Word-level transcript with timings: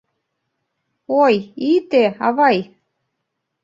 Ой, 1.23 1.35
ите, 1.71 2.03
авай. 2.27 2.57